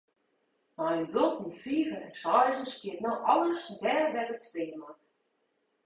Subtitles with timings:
[0.77, 4.99] Nei in bulte fiven en seizen stiet no alles dêr wêr't it stean moat.